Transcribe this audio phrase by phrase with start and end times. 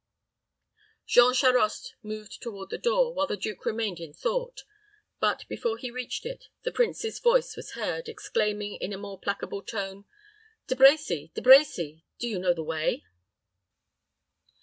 [1.05, 4.63] Jean Charost moved toward the door, while the duke remained in thought;
[5.19, 9.61] but, before he reached it, the prince's voice was heard, exclaiming, in a more placable
[9.61, 10.05] tone,
[10.65, 13.03] "De Brecy, De Brecy, do you know the way?"